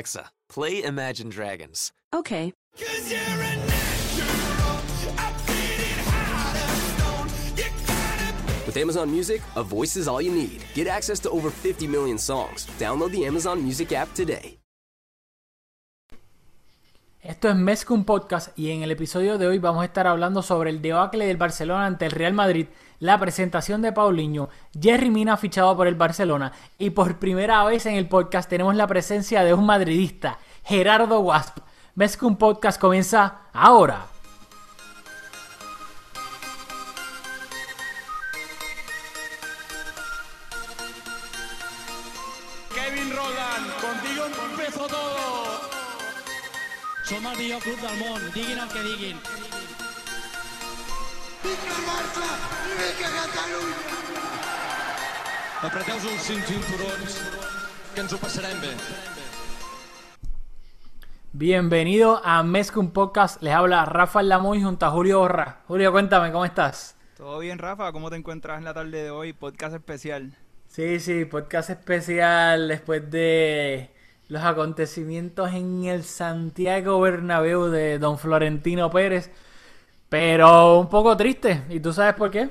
[0.00, 1.92] Alexa, play Imagine Dragons.
[2.14, 2.54] Okay.
[8.64, 10.64] With Amazon Music, a voice is all you need.
[10.72, 12.66] Get access to over 50 million songs.
[12.78, 14.59] Download the Amazon Music app today.
[17.22, 20.70] Esto es Mezcum Podcast y en el episodio de hoy vamos a estar hablando sobre
[20.70, 24.48] el debacle del Barcelona ante el Real Madrid, la presentación de Paulinho,
[24.80, 28.86] Jerry Mina fichado por el Barcelona y por primera vez en el podcast tenemos la
[28.86, 31.58] presencia de un madridista, Gerardo Wasp.
[31.94, 34.06] Mezcum Podcast comienza ahora.
[47.50, 49.16] Millor club del món, diguin el que diguin.
[55.62, 57.16] Apreteu-vos uns cinturons,
[57.94, 58.70] que ens ho passarem bé.
[61.32, 65.62] Bienvenido a Mezcum Podcast, les habla Rafael Lamoy junto a Julio Borra.
[65.66, 66.96] Julio, cuéntame, ¿cómo estás?
[67.16, 69.32] Todo bien, Rafa, ¿cómo te encuentras en la tarde de hoy?
[69.32, 70.36] Podcast especial.
[70.68, 73.90] Sí, sí, podcast especial después de
[74.30, 79.30] los acontecimientos en el Santiago Bernabéu de Don Florentino Pérez,
[80.08, 81.64] pero un poco triste.
[81.70, 82.50] ¿Y tú sabes por qué?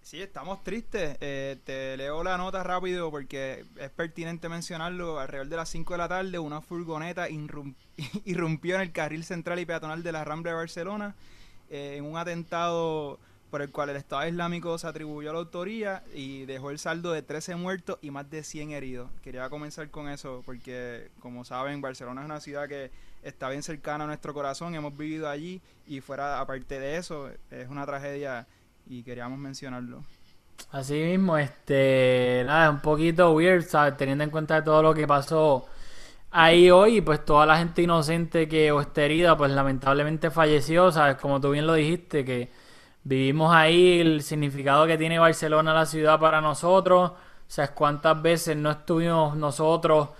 [0.00, 1.16] Sí, estamos tristes.
[1.20, 5.18] Eh, te leo la nota rápido porque es pertinente mencionarlo.
[5.20, 7.76] Alrededor de las 5 de la tarde, una furgoneta irrum-
[8.24, 11.14] irrumpió en el carril central y peatonal de la Rambla de Barcelona
[11.70, 13.20] eh, en un atentado
[13.52, 17.20] por el cual el Estado Islámico se atribuyó la autoría y dejó el saldo de
[17.20, 19.10] 13 muertos y más de 100 heridos.
[19.22, 22.90] Quería comenzar con eso porque, como saben, Barcelona es una ciudad que
[23.22, 27.68] está bien cercana a nuestro corazón, hemos vivido allí y fuera, aparte de eso, es
[27.68, 28.46] una tragedia
[28.86, 30.02] y queríamos mencionarlo.
[30.70, 33.98] Así mismo, este, nada, un poquito weird, ¿sabes?
[33.98, 35.66] Teniendo en cuenta todo lo que pasó
[36.30, 41.16] ahí hoy, pues toda la gente inocente que o está herida, pues lamentablemente falleció, ¿sabes?
[41.16, 42.61] Como tú bien lo dijiste, que
[43.04, 47.12] vivimos ahí el significado que tiene Barcelona, la ciudad para nosotros,
[47.46, 47.70] ¿sabes?
[47.72, 50.10] Cuántas veces no estuvimos nosotros,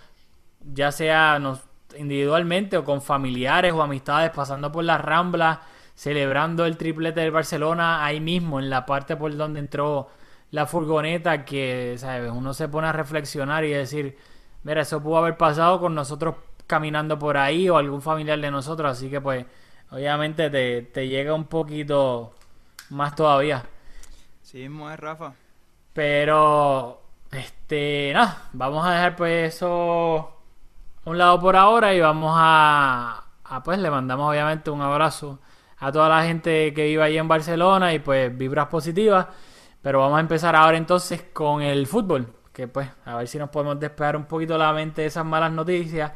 [0.61, 1.61] ya sea nos,
[1.97, 5.59] individualmente o con familiares o amistades, pasando por las ramblas,
[5.95, 10.09] celebrando el triplete del Barcelona ahí mismo, en la parte por donde entró
[10.51, 12.31] la furgoneta, que ¿sabes?
[12.31, 14.17] uno se pone a reflexionar y decir,
[14.65, 18.93] mira, eso pudo haber pasado con nosotros caminando por ahí o algún familiar de nosotros,
[18.93, 19.47] así que pues
[19.91, 22.35] obviamente te, te llega un poquito
[22.93, 23.65] más todavía.
[24.43, 25.33] Sí mismo es, Rafa.
[25.93, 30.37] Pero, este, nada, vamos a dejar pues eso
[31.05, 35.41] a un lado por ahora y vamos a, a, pues le mandamos obviamente un abrazo
[35.79, 39.27] a toda la gente que vive ahí en Barcelona y pues vibras positivas.
[39.81, 43.51] Pero vamos a empezar ahora entonces con el fútbol, que pues a ver si nos
[43.51, 46.13] podemos despegar un poquito la mente de esas malas noticias.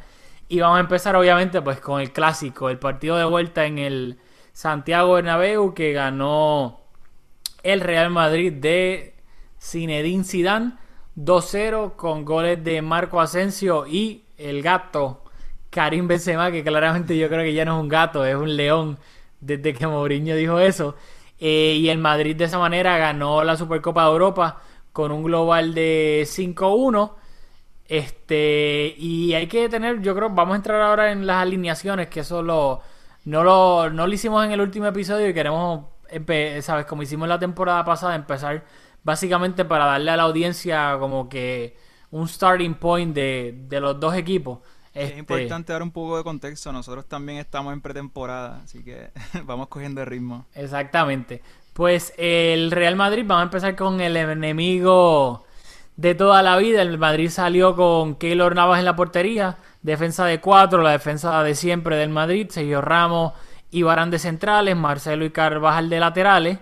[0.47, 4.19] Y vamos a empezar obviamente pues con el clásico, el partido de vuelta en el
[4.57, 6.79] Santiago Bernabéu que ganó
[7.61, 9.13] el Real Madrid de
[9.61, 10.71] Zinedine Zidane
[11.15, 15.21] 2-0 con goles de Marco Asensio y el gato
[15.69, 18.97] Karim Benzema que claramente yo creo que ya no es un gato, es un león
[19.39, 20.95] desde que Mourinho dijo eso.
[21.39, 24.59] Eh, y el Madrid de esa manera ganó la Supercopa de Europa
[24.91, 27.11] con un global de 5-1.
[27.87, 32.21] Este, y hay que tener, yo creo, vamos a entrar ahora en las alineaciones, que
[32.21, 32.81] eso lo,
[33.27, 35.85] no, lo, no lo hicimos en el último episodio y queremos,
[36.61, 36.85] ¿sabes?
[36.85, 38.65] Como hicimos la temporada pasada, empezar
[39.03, 41.77] básicamente para darle a la audiencia como que
[42.11, 44.59] un starting point de, de los dos equipos.
[44.93, 46.71] Es Este, importante dar un poco de contexto.
[46.71, 49.11] Nosotros también estamos en pretemporada, así que
[49.45, 50.47] vamos cogiendo el ritmo.
[50.53, 51.41] Exactamente.
[51.73, 55.46] Pues el Real Madrid, vamos a empezar con el enemigo
[55.97, 56.81] de toda la vida.
[56.81, 61.55] El Madrid salió con Keylor Navas en la portería, defensa de cuatro, la defensa de
[61.55, 63.33] siempre del Madrid, Sergio Ramos
[63.71, 66.59] y Barán de centrales, Marcelo y Carvajal de laterales.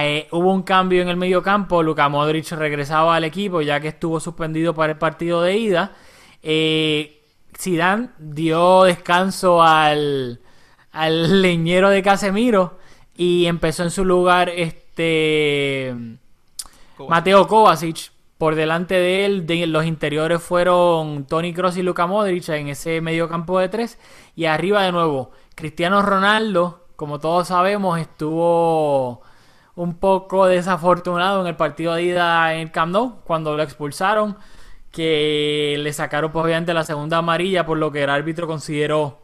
[0.00, 3.88] Eh, hubo un cambio en el medio campo, Luka Modric regresaba al equipo ya que
[3.88, 5.92] estuvo suspendido para el partido de ida.
[6.42, 7.22] Eh,
[7.58, 10.40] Zidane dio descanso al,
[10.92, 12.78] al leñero de Casemiro
[13.16, 15.94] y empezó en su lugar este
[17.08, 18.12] Mateo Kovacic.
[18.38, 23.00] Por delante de él, de los interiores fueron Tony Kroos y Luka Modric en ese
[23.00, 23.98] medio campo de tres.
[24.36, 29.22] Y arriba de nuevo, Cristiano Ronaldo, como todos sabemos, estuvo
[29.74, 34.36] un poco desafortunado en el partido de ida en el Camp Nou, cuando lo expulsaron,
[34.92, 39.18] que le sacaron pues, obviamente la segunda amarilla, por lo que el árbitro consideró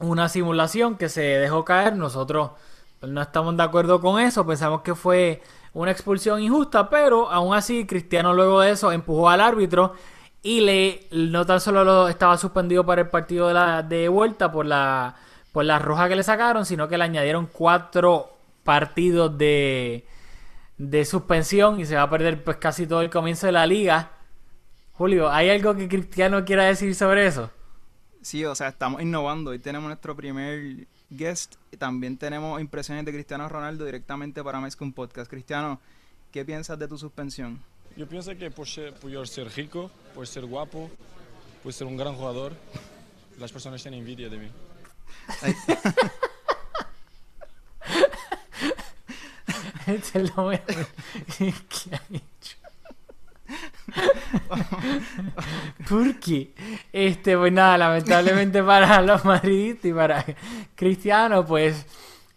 [0.00, 1.96] una simulación que se dejó caer.
[1.96, 2.50] Nosotros
[3.02, 5.42] no estamos de acuerdo con eso, pensamos que fue
[5.74, 9.94] una expulsión injusta, pero aún así Cristiano luego de eso empujó al árbitro
[10.42, 14.50] Y le, no tan solo lo, estaba suspendido para el partido de, la, de vuelta
[14.52, 15.16] por la,
[15.52, 20.06] por roja que le sacaron, sino que le añadieron cuatro partidos de,
[20.78, 24.10] de suspensión y se va a perder pues casi todo el comienzo de la liga.
[24.92, 27.50] Julio, ¿hay algo que Cristiano quiera decir sobre eso?
[28.20, 29.50] Sí, o sea, estamos innovando.
[29.50, 30.86] Hoy tenemos nuestro primer
[31.16, 31.56] guest.
[31.78, 35.30] También tenemos impresiones de Cristiano Ronaldo directamente para un podcast.
[35.30, 35.80] Cristiano,
[36.30, 37.60] ¿qué piensas de tu suspensión?
[37.96, 40.90] Yo pienso que por ser, por ser rico, por ser guapo,
[41.62, 42.54] por ser un gran jugador,
[43.38, 44.48] las personas tienen envidia de mí.
[49.86, 50.86] Este es lo mejor
[51.36, 51.52] que
[51.94, 52.61] ha hecho.
[55.88, 56.54] ¿Por qué?
[56.92, 60.24] Este, pues nada, lamentablemente para los madridistas y para
[60.74, 61.86] Cristiano, pues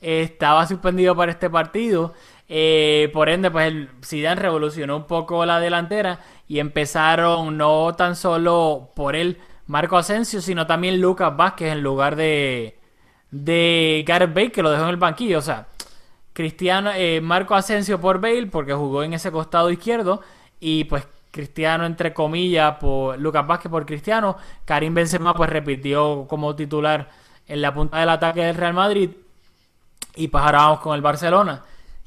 [0.02, 2.14] estaba suspendido para este partido.
[2.48, 8.16] Eh, por ende, pues el Zidane revolucionó un poco la delantera y empezaron no tan
[8.16, 12.78] solo por él Marco Asensio, sino también Lucas Vázquez en lugar de
[13.32, 15.68] de Gareth Bale que lo dejó en el banquillo, o sea,
[16.34, 20.22] Cristiano eh, Marco Asensio por Bale porque jugó en ese costado izquierdo
[20.60, 26.56] y pues Cristiano entre comillas por Lucas Vázquez por Cristiano, Karim Benzema pues repitió como
[26.56, 27.10] titular
[27.48, 29.10] en la punta del ataque del Real Madrid
[30.16, 31.62] y pues ahora vamos con el Barcelona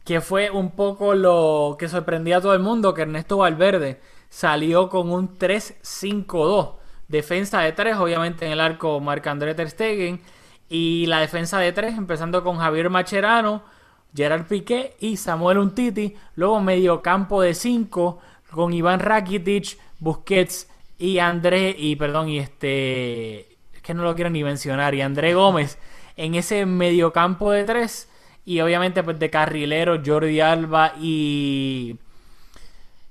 [0.08, 4.88] que fue un poco lo que sorprendía a todo el mundo, que Ernesto Valverde salió
[4.88, 6.76] con un 3-5-2.
[7.08, 10.18] Defensa de 3, obviamente en el arco Marc-André Ter Stegen.
[10.70, 13.62] Y la defensa de 3, empezando con Javier Macherano,
[14.14, 16.16] Gerard Piqué y Samuel Untiti.
[16.36, 18.18] Luego medio campo de 5
[18.50, 20.68] con Iván Rakitic, Busquets
[20.98, 25.34] y André, y perdón, y este, es que no lo quiero ni mencionar, y André
[25.34, 25.78] Gómez
[26.16, 28.08] en ese mediocampo de 3
[28.48, 31.98] y obviamente, pues de carrilero, Jordi Alba y.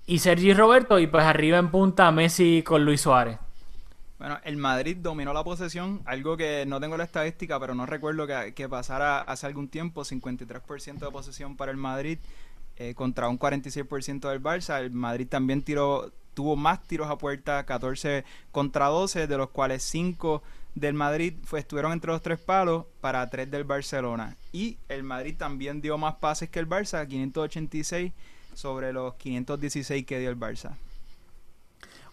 [0.07, 0.97] Y Sergi Roberto.
[0.97, 3.37] Y pues arriba en punta Messi con Luis Suárez.
[4.17, 8.25] Bueno, el Madrid dominó la posesión, algo que no tengo la estadística, pero no recuerdo
[8.25, 12.17] que, pasara hace algún tiempo, 53% de posesión para el Madrid
[12.77, 14.79] eh, contra un 46% del Barça.
[14.79, 19.83] El Madrid también tiró, tuvo más tiros a puerta, 14 contra 12, de los cuales
[19.83, 20.41] 5
[20.75, 24.35] del Madrid estuvieron entre los tres palos para tres del Barcelona.
[24.51, 28.13] Y el Madrid también dio más pases que el Barça, 586
[28.53, 30.75] sobre los 516 que dio el Barça.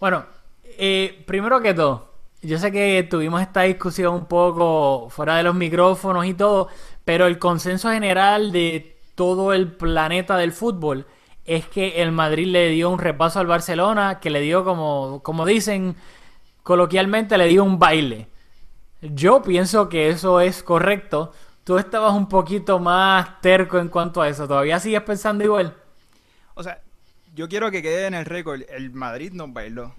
[0.01, 0.25] Bueno,
[0.65, 5.55] eh, primero que todo, yo sé que tuvimos esta discusión un poco fuera de los
[5.55, 6.69] micrófonos y todo,
[7.05, 11.07] pero el consenso general de todo el planeta del fútbol
[11.45, 15.45] es que el Madrid le dio un repaso al Barcelona, que le dio como, como
[15.45, 15.97] dicen
[16.63, 18.29] coloquialmente, le dio un baile.
[19.03, 21.33] Yo pienso que eso es correcto.
[21.65, 24.49] Tú estabas un poquito más terco en cuanto a eso.
[24.49, 25.77] ¿Todavía sigues pensando igual?
[26.55, 26.81] O sea,
[27.35, 28.63] yo quiero que quede en el récord.
[28.69, 29.95] El Madrid nos bailó.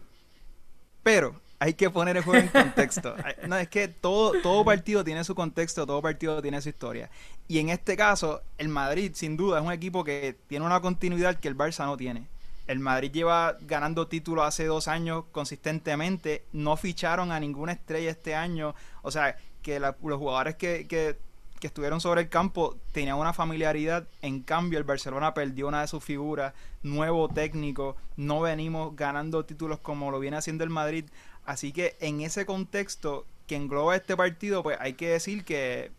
[1.04, 3.16] Pero hay que poner el juego en contexto.
[3.48, 7.10] No, es que todo, todo partido tiene su contexto, todo partido tiene su historia.
[7.48, 11.40] Y en este caso, el Madrid, sin duda, es un equipo que tiene una continuidad
[11.40, 12.28] que el Barça no tiene.
[12.68, 16.46] El Madrid lleva ganando títulos hace dos años consistentemente.
[16.52, 18.74] No ficharon a ninguna estrella este año.
[19.04, 21.18] O sea, que los jugadores que, que,
[21.62, 24.08] estuvieron sobre el campo tenían una familiaridad.
[24.22, 26.54] En cambio, el Barcelona perdió una de sus figuras.
[26.84, 27.96] Nuevo técnico.
[28.18, 31.06] No venimos ganando títulos como lo viene haciendo el Madrid.
[31.46, 35.92] Así que en ese contexto que engloba este partido, pues hay que decir que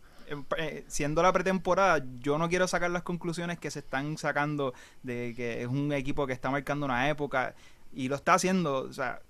[0.57, 4.73] eh, siendo la pretemporada, yo no quiero sacar las conclusiones que se están sacando
[5.03, 7.55] de que es un equipo que está marcando una época
[7.93, 9.21] y lo está haciendo, o sea,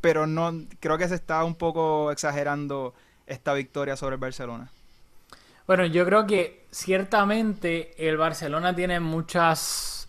[0.00, 2.94] pero no creo que se está un poco exagerando
[3.26, 4.70] esta victoria sobre el Barcelona.
[5.66, 10.08] Bueno, yo creo que ciertamente el Barcelona tiene muchas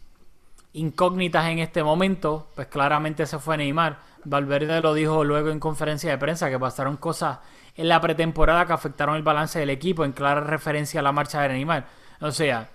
[0.74, 4.00] incógnitas en este momento, pues claramente se fue Neymar.
[4.25, 7.39] Valverde lo dijo luego en conferencia de prensa que pasaron cosas
[7.75, 11.42] en la pretemporada que afectaron el balance del equipo, en clara referencia a la marcha
[11.42, 11.88] de Neymar.
[12.22, 12.70] O sea,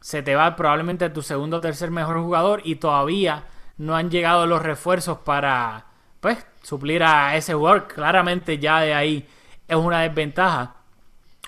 [0.00, 3.44] se te va probablemente tu segundo o tercer mejor jugador y todavía
[3.76, 5.86] no han llegado los refuerzos para,
[6.20, 7.88] pues, suplir a ese jugador.
[7.88, 9.28] Claramente ya de ahí
[9.68, 10.76] es una desventaja.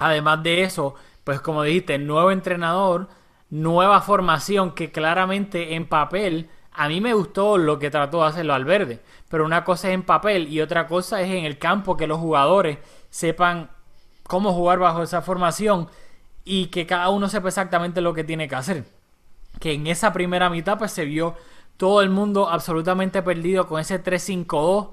[0.01, 3.09] Además de eso, pues como dijiste, nuevo entrenador,
[3.51, 6.51] nueva formación que claramente en papel
[6.81, 10.05] a mí me gustó lo que trató de hacerlo Valverde, pero una cosa es en
[10.05, 12.79] papel y otra cosa es en el campo que los jugadores
[13.11, 13.69] sepan
[14.23, 15.89] cómo jugar bajo esa formación
[16.45, 18.85] y que cada uno sepa exactamente lo que tiene que hacer.
[19.59, 21.35] Que en esa primera mitad pues se vio
[21.77, 24.91] todo el mundo absolutamente perdido con ese 3-5-2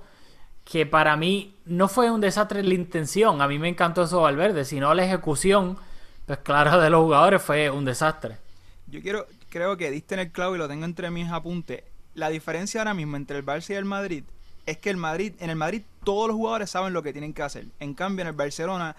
[0.64, 4.66] que para mí no fue un desastre la intención, a mí me encantó eso Valverde,
[4.66, 5.78] sino la ejecución,
[6.26, 8.40] pues claro, de los jugadores fue un desastre.
[8.88, 11.86] Yo quiero, creo que diste en el clavo y lo tengo entre mis apuntes.
[12.14, 14.26] La diferencia ahora mismo entre el Barça y el Madrid
[14.66, 17.42] es que el Madrid, en el Madrid todos los jugadores saben lo que tienen que
[17.42, 17.68] hacer.
[17.80, 18.98] En cambio, en el Barcelona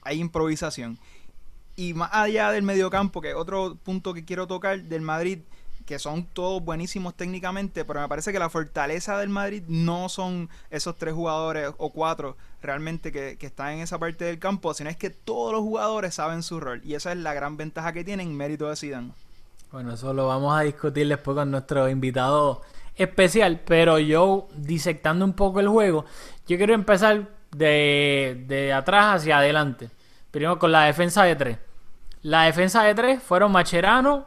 [0.00, 0.98] hay improvisación.
[1.76, 5.40] Y más allá del mediocampo, que otro punto que quiero tocar del Madrid,
[5.84, 10.48] que son todos buenísimos técnicamente, pero me parece que la fortaleza del Madrid no son
[10.70, 14.96] esos tres jugadores o cuatro realmente que están en esa parte del campo, sino es
[14.96, 16.80] que todos los jugadores saben su rol.
[16.86, 19.12] Y esa es la gran ventaja que tienen, mérito de Zidane.
[19.72, 22.62] Bueno, eso lo vamos a discutir después con nuestro invitado
[22.96, 26.04] especial, pero yo disectando un poco el juego,
[26.48, 29.90] yo quiero empezar de, de atrás hacia adelante.
[30.32, 31.58] Primero con la defensa de tres.
[32.22, 34.26] La defensa de tres fueron Macherano,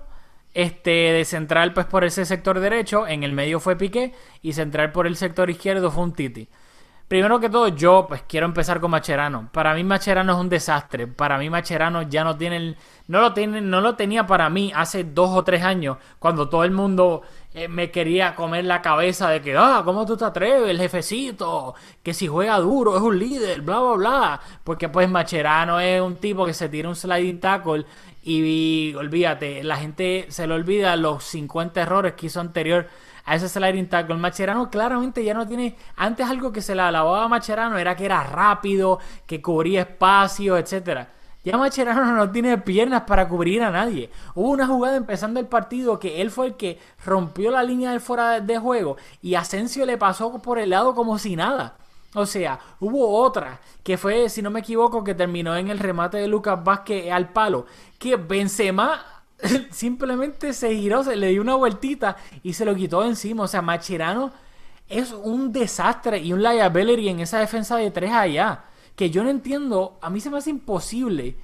[0.54, 4.94] este de central pues por ese sector derecho, en el medio fue Piqué y central
[4.94, 6.48] por el sector izquierdo fue un Titi.
[7.13, 9.48] Primero que todo, yo pues quiero empezar con Macherano.
[9.51, 11.05] Para mí Macherano es un desastre.
[11.05, 12.77] Para mí Macherano ya no tiene el,
[13.08, 16.63] no lo tiene, no lo tenía para mí hace dos o tres años cuando todo
[16.63, 17.22] el mundo
[17.53, 21.75] eh, me quería comer la cabeza de que ah cómo tú te atreves el jefecito
[22.01, 26.15] que si juega duro es un líder bla bla bla porque pues Macherano es un
[26.15, 27.86] tipo que se tira un sliding tackle
[28.24, 32.88] y, olvídate la gente se le olvida los 50 errores que hizo anterior
[33.25, 34.15] a ese sliding tackle.
[34.18, 35.75] Macherano claramente ya no tiene.
[35.96, 40.58] Antes algo que se le alababa a Macherano era que era rápido, que cubría espacio,
[40.58, 41.10] etcétera.
[41.44, 44.10] Ya Macherano no tiene piernas para cubrir a nadie.
[44.34, 48.00] Hubo una jugada empezando el partido que él fue el que rompió la línea de
[48.00, 51.75] fuera de juego y Asensio le pasó por el lado como si nada.
[52.15, 56.18] O sea, hubo otra que fue, si no me equivoco, que terminó en el remate
[56.18, 57.65] de Lucas Vázquez al palo.
[57.98, 59.01] Que Benzema
[59.72, 63.44] simplemente se giró, se le dio una vueltita y se lo quitó encima.
[63.44, 64.32] O sea, Macherano
[64.88, 68.66] es un desastre y un liability en esa defensa de tres allá.
[68.96, 71.36] Que yo no entiendo, a mí se me hace imposible.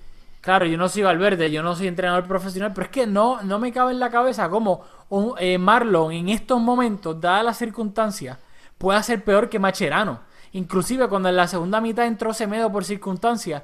[0.41, 3.59] Claro, yo no soy Valverde, yo no soy entrenador profesional, pero es que no, no
[3.59, 8.37] me cabe en la cabeza cómo un, eh, Marlon en estos momentos, dadas las circunstancias,
[8.77, 10.21] puede ser peor que Macherano.
[10.53, 13.63] Inclusive cuando en la segunda mitad entró Semedo por circunstancias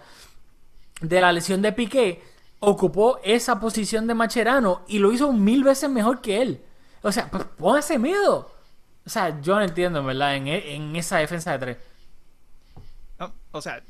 [1.00, 2.22] de la lesión de Piqué,
[2.65, 6.62] ocupó esa posición de Macherano y lo hizo mil veces mejor que él.
[7.01, 8.51] O sea, pues póngase miedo.
[9.05, 10.36] O sea, yo no entiendo, ¿verdad?
[10.36, 11.77] En, e, en esa defensa de tres.
[13.51, 13.81] O sea,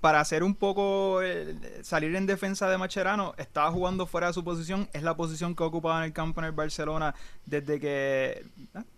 [0.00, 4.44] para hacer un poco eh, salir en defensa de Macherano, estaba jugando fuera de su
[4.44, 4.88] posición.
[4.92, 7.14] Es la posición que ocupaba en el campo en el Barcelona
[7.46, 8.44] desde que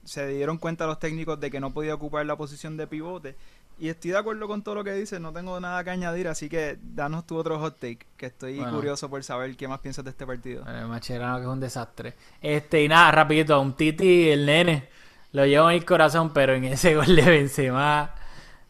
[0.05, 3.37] se dieron cuenta los técnicos de que no podía ocupar la posición de pivote.
[3.81, 6.51] Y estoy de acuerdo con todo lo que dices, no tengo nada que añadir, así
[6.51, 8.77] que danos tu otro hot take, que estoy Bueno.
[8.77, 10.65] curioso por saber qué más piensas de este partido.
[10.67, 12.15] El Macherano que es un desastre.
[12.43, 14.89] Este, y nada, rapidito, un Titi, el nene,
[15.33, 18.15] lo llevo en el corazón, pero en ese gol de Benzema,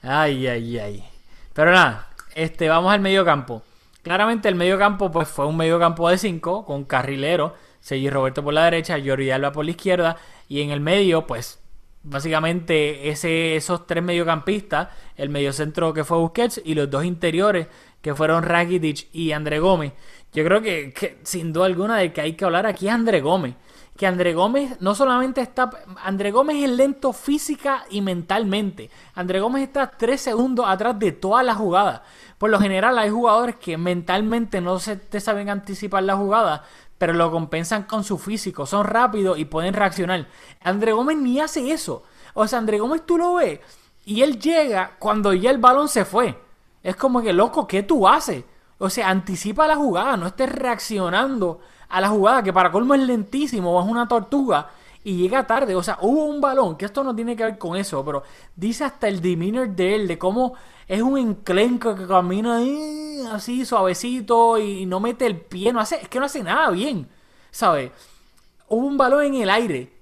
[0.02, 1.04] ay, ay, ay.
[1.54, 3.62] Pero nada, este, vamos al medio campo.
[4.02, 8.42] Claramente el medio campo pues fue un medio campo de 5 con carrilero, Sergi Roberto
[8.44, 10.16] por la derecha, Jordi Alba por la izquierda
[10.48, 11.59] y en el medio pues
[12.02, 17.66] básicamente ese, esos tres mediocampistas, el mediocentro que fue Busquets y los dos interiores
[18.00, 19.92] que fueron Rakitic y André Gómez.
[20.32, 23.54] Yo creo que, sin duda alguna de que hay que hablar aquí es André Gómez.
[23.96, 25.70] Que André Gómez no solamente está...
[26.02, 28.88] André Gómez es lento física y mentalmente.
[29.14, 32.00] André Gómez está tres segundos atrás de todas las jugadas.
[32.38, 36.64] Por lo general hay jugadores que mentalmente no se te saben anticipar la jugada,
[37.00, 38.66] pero lo compensan con su físico.
[38.66, 40.26] Son rápidos y pueden reaccionar.
[40.62, 42.02] André Gómez ni hace eso.
[42.34, 43.60] O sea, André Gómez tú lo ves
[44.04, 46.38] y él llega cuando ya el balón se fue.
[46.82, 48.44] Es como que, loco, ¿qué tú haces?
[48.76, 53.00] O sea, anticipa la jugada, no estés reaccionando a la jugada, que para colmo es
[53.00, 54.68] lentísimo, o es una tortuga,
[55.04, 55.74] y llega tarde.
[55.74, 58.22] O sea, hubo un balón, que esto no tiene que ver con eso, pero
[58.54, 60.54] dice hasta el demeanor de él, de cómo
[60.86, 65.96] es un enclenco que camina ahí, así suavecito y no mete el pie, no hace,
[65.96, 67.08] es que no hace nada bien,
[67.50, 67.92] ¿sabes?
[68.68, 69.92] Hubo un balón en el aire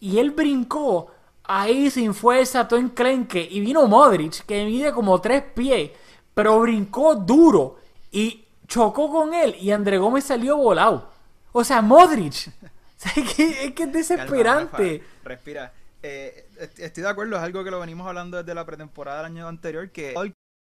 [0.00, 1.08] y él brincó
[1.44, 5.90] ahí sin fuerza, todo enclenque, y vino Modric, que mide como tres pies,
[6.34, 7.76] pero brincó duro
[8.10, 11.10] y chocó con él y André Gómez salió volado.
[11.52, 12.50] O sea, Modric.
[13.16, 14.42] Es que es, que es desesperante.
[14.42, 15.72] Calma, Rafa, respira.
[16.02, 19.26] Eh, est- estoy de acuerdo, es algo que lo venimos hablando desde la pretemporada del
[19.26, 20.14] año anterior, que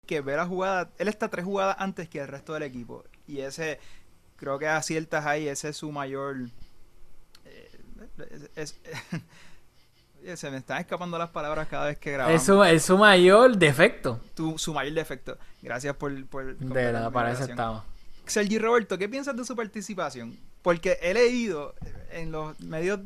[0.06, 3.04] que ver la jugada, él está tres jugadas antes que el resto del equipo.
[3.26, 3.80] Y ese,
[4.36, 6.36] creo que aciertas ahí, ese es su mayor...
[7.46, 7.70] eh,
[8.56, 12.40] es- es- se me están escapando las palabras cada vez que grabamos.
[12.40, 14.20] Es su, es su mayor defecto.
[14.34, 15.38] Tu- su mayor defecto.
[15.62, 16.24] Gracias por...
[16.26, 17.82] por De mi para eso estamos.
[18.26, 20.36] Sergi Roberto, ¿qué piensas de su participación?
[20.64, 21.74] Porque he leído
[22.10, 23.00] en los medios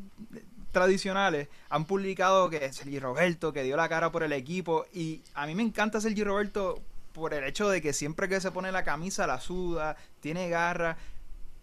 [0.71, 5.45] tradicionales, han publicado que Sergi Roberto, que dio la cara por el equipo, y a
[5.45, 6.81] mí me encanta Sergi Roberto
[7.13, 10.99] por el hecho de que siempre que se pone la camisa la suda, tiene garra,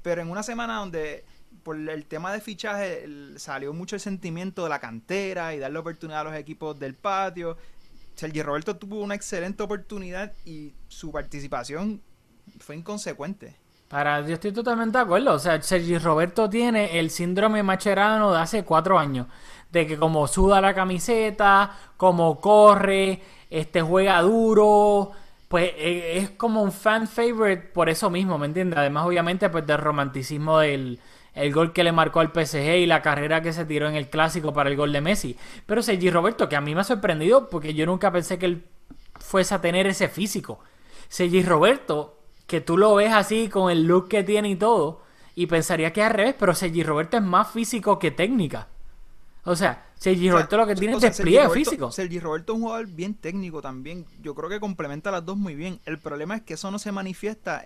[0.01, 1.23] pero en una semana donde
[1.63, 6.19] por el tema de fichaje salió mucho el sentimiento de la cantera y darle oportunidad
[6.19, 7.57] a los equipos del patio.
[8.15, 12.01] Sergi Roberto tuvo una excelente oportunidad y su participación
[12.59, 13.55] fue inconsecuente.
[13.95, 15.35] Para, yo estoy totalmente de acuerdo.
[15.35, 19.27] O sea, Sergi Roberto tiene el síndrome macherano de hace cuatro años.
[19.71, 25.11] De que como suda la camiseta, como corre, este juega duro.
[25.47, 28.77] Pues eh, es como un fan favorite por eso mismo, ¿me entiendes?
[28.77, 30.99] Además, obviamente, pues del romanticismo del
[31.33, 34.09] el gol que le marcó al PSG y la carrera que se tiró en el
[34.09, 35.37] clásico para el gol de Messi.
[35.65, 38.65] Pero Sergi Roberto, que a mí me ha sorprendido porque yo nunca pensé que él
[39.21, 40.59] fuese a tener ese físico.
[41.07, 42.14] Sergi Roberto,
[42.47, 45.01] que tú lo ves así con el look que tiene y todo,
[45.35, 48.67] y pensaría que es al revés, pero Sergi Roberto es más físico que técnica.
[49.43, 51.91] O sea, Sergi O sea, Roberto lo que tiene o es despliegue Sergi Roberto- físico.
[51.91, 54.05] Sergi Roberto es un jugador bien técnico también.
[54.21, 55.79] Yo creo que complementa a las dos muy bien.
[55.85, 57.63] El problema es que eso no se manifiesta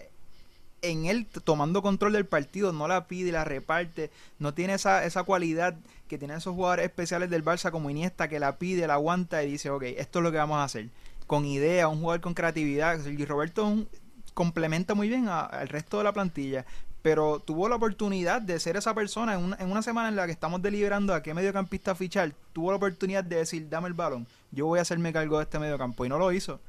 [0.82, 2.74] en él tomando control del partido.
[2.74, 4.12] No la pide la reparte.
[4.40, 5.76] No tiene esa, esa cualidad
[6.08, 9.52] que tienen esos jugadores especiales del Barça como Iniesta que la pide, la aguanta y
[9.52, 10.90] dice, ok, esto es lo que vamos a hacer.
[11.28, 13.00] Con idea, un jugador con creatividad.
[13.02, 13.90] Sergi Roberto es un-
[14.40, 16.66] complementa muy bien al resto de la plantilla.
[17.02, 20.26] Pero tuvo la oportunidad de ser esa persona en una, en una semana en la
[20.26, 22.32] que estamos deliberando a qué mediocampista fichar.
[22.54, 25.60] Tuvo la oportunidad de decir, dame el balón, yo voy a hacerme cargo de este
[25.60, 26.06] mediocampo.
[26.06, 26.60] Y no lo hizo.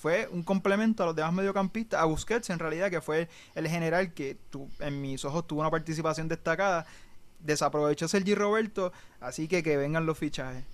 [0.00, 4.14] Fue un complemento a los demás mediocampistas, a Busquets en realidad, que fue el general
[4.14, 6.86] que tu- en mis ojos tuvo una participación destacada.
[7.40, 10.64] Desaprovechó Sergi Roberto, así que que vengan los fichajes.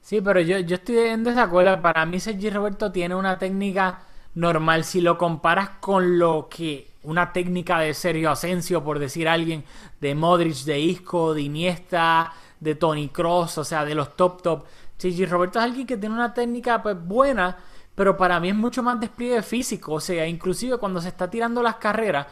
[0.00, 1.80] Sí, pero yo, yo estoy en desacuerdo.
[1.82, 4.00] Para mí Sergi Roberto tiene una técnica
[4.34, 4.84] normal.
[4.84, 9.64] Si lo comparas con lo que una técnica de Sergio Asensio, por decir alguien,
[10.00, 14.64] de Modric, de Isco, de Iniesta, de Tony Cross, o sea, de los top top.
[14.96, 17.56] Sergi Roberto es alguien que tiene una técnica pues buena,
[17.94, 19.94] pero para mí es mucho más despliegue físico.
[19.94, 22.26] O sea, inclusive cuando se está tirando las carreras,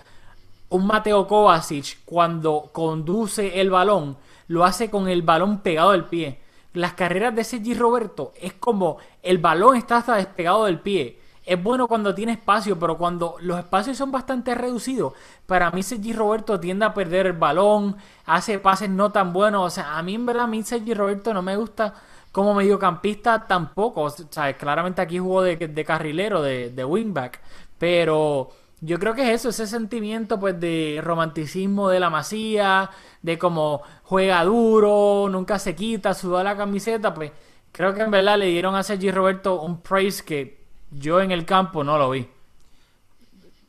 [0.68, 4.16] un Mateo Kovacic cuando conduce el balón
[4.48, 6.40] lo hace con el balón pegado del pie.
[6.72, 11.18] Las carreras de Sergi Roberto es como el balón está hasta despegado del pie.
[11.46, 15.12] Es bueno cuando tiene espacio, pero cuando los espacios son bastante reducidos,
[15.46, 19.66] para mí Sergi Roberto tiende a perder el balón, hace pases no tan buenos.
[19.66, 21.94] O sea, a mí en verdad, a mí Sergi Roberto no me gusta
[22.32, 24.02] como mediocampista tampoco.
[24.02, 27.40] O sea, claramente aquí jugó de, de carrilero, de, de wingback.
[27.78, 32.90] Pero yo creo que es eso, ese sentimiento pues de romanticismo de la masía,
[33.22, 37.32] de como juega duro, nunca se quita, suda la camiseta, pues
[37.72, 41.44] creo que en verdad le dieron a Sergi Roberto un praise que yo en el
[41.44, 42.26] campo no lo vi.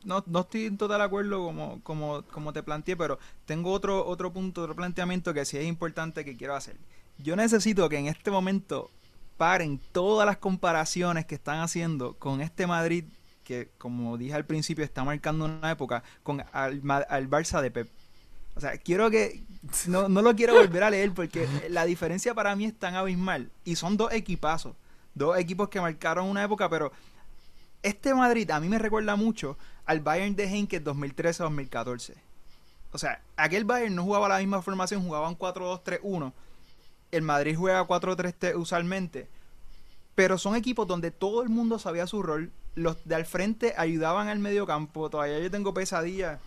[0.04, 4.32] no, no estoy en total acuerdo como, como, como te planteé, pero tengo otro, otro
[4.32, 6.76] punto, otro planteamiento que sí es importante que quiero hacer.
[7.18, 8.90] Yo necesito que en este momento
[9.36, 13.04] paren todas las comparaciones que están haciendo con este Madrid
[13.44, 17.88] que, como dije al principio, está marcando una época con al, al Barça de Pep.
[18.54, 19.42] O sea, quiero que...
[19.86, 23.50] No, no lo quiero volver a leer porque la diferencia para mí es tan abismal.
[23.64, 24.74] Y son dos equipazos.
[25.18, 26.92] Dos equipos que marcaron una época, pero
[27.82, 32.14] este Madrid a mí me recuerda mucho al Bayern de Henke 2013-2014.
[32.92, 36.32] O sea, aquel Bayern no jugaba la misma formación, jugaban 4-2-3-1.
[37.10, 39.28] El Madrid juega 4-3-3 usualmente.
[40.14, 42.52] Pero son equipos donde todo el mundo sabía su rol.
[42.76, 45.10] Los de al frente ayudaban al medio campo.
[45.10, 46.38] Todavía yo tengo pesadillas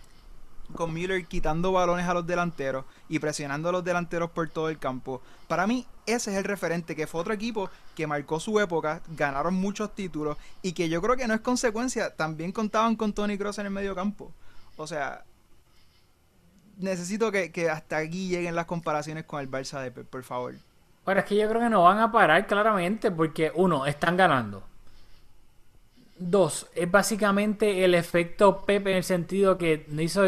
[0.74, 4.78] con Müller quitando balones a los delanteros y presionando a los delanteros por todo el
[4.78, 5.20] campo.
[5.48, 9.54] Para mí, ese es el referente, que fue otro equipo que marcó su época, ganaron
[9.54, 13.58] muchos títulos y que yo creo que no es consecuencia, también contaban con Tony Cross
[13.58, 14.32] en el medio campo.
[14.76, 15.24] O sea,
[16.78, 20.54] necesito que, hasta aquí lleguen las comparaciones con el Barça de Pep, por favor.
[21.04, 24.62] Bueno, es que yo creo que no van a parar claramente porque, uno, están ganando.
[26.16, 30.24] Dos, es básicamente el efecto Pepe en el sentido que hizo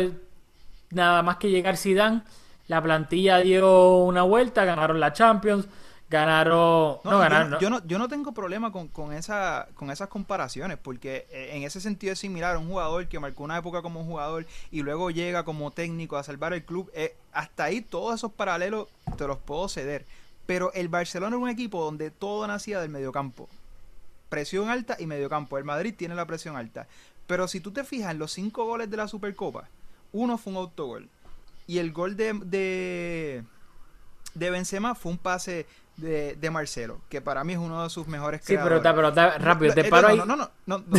[0.94, 2.22] nada más que llegar Zidane,
[2.66, 5.66] la plantilla dio una vuelta, ganaron la Champions,
[6.08, 6.98] ganaron...
[7.04, 11.26] No, ganaron, yo no yo no tengo problema con, con esa con esas comparaciones porque
[11.30, 14.46] eh, en ese sentido es similar a un jugador que marcó una época como jugador
[14.70, 18.88] y luego llega como técnico a salvar el club eh, hasta ahí todos esos paralelos
[19.16, 20.06] te los puedo ceder.
[20.46, 23.48] Pero el Barcelona es un equipo donde todo nacía del mediocampo.
[24.28, 25.56] Presión alta y mediocampo.
[25.56, 26.86] El Madrid tiene la presión alta.
[27.26, 29.68] Pero si tú te fijas en los cinco goles de la Supercopa
[30.14, 31.10] uno fue un autogol
[31.66, 33.44] y el gol de, de
[34.34, 38.08] de Benzema fue un pase de, de Marcelo, que para mí es uno de sus
[38.08, 38.82] mejores Sí, pero, creadores.
[38.82, 40.18] ta- pero ta- rápido, te eh, paro no, ahí.
[40.18, 40.98] no, no, no, no, no.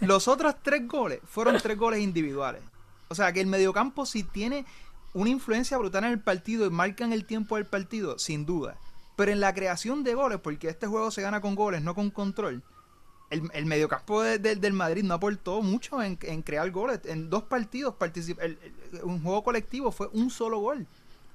[0.06, 2.60] Los otros tres goles fueron tres goles individuales.
[3.08, 4.66] O sea, que el mediocampo sí tiene
[5.14, 8.76] una influencia brutal en el partido y marcan el tiempo del partido, sin duda.
[9.16, 12.10] Pero en la creación de goles, porque este juego se gana con goles, no con
[12.10, 12.62] control,
[13.30, 17.00] el, el mediocampo de- de- del Madrid no aportó mucho en, en crear goles.
[17.06, 18.58] En dos partidos, particip- el-
[18.92, 20.86] el- un juego colectivo fue un solo gol.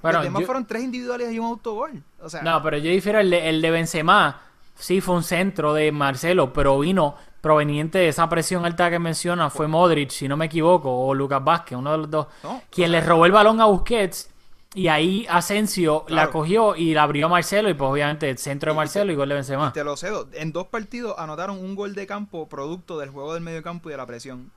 [0.02, 2.02] Bueno, Los demás yo- fueron tres individuales y un autogol.
[2.22, 4.42] O sea, No, pero yo difiero el de, el de Benzema.
[4.76, 9.50] Sí, fue un centro de Marcelo, pero vino proveniente de esa presión alta que menciona.
[9.50, 12.28] Fue Modric, si no me equivoco, o Lucas Vázquez, uno de los dos.
[12.44, 14.30] No, quien o sea- le robó el balón a Busquets.
[14.74, 17.70] Y ahí Asensio la cogió y la abrió Marcelo.
[17.70, 19.74] Y pues obviamente el centro de Marcelo y gol de Benzema.
[19.74, 20.30] te lo cedo.
[20.34, 23.92] En dos partidos anotaron un gol de campo producto del juego del medio campo y
[23.94, 24.52] de la presión.